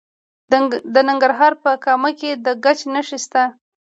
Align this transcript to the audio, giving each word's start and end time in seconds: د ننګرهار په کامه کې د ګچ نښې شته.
د 0.93 0.95
ننګرهار 1.09 1.53
په 1.63 1.71
کامه 1.85 2.11
کې 2.19 2.31
د 2.45 2.47
ګچ 2.63 2.79
نښې 2.93 3.17
شته. 3.23 3.43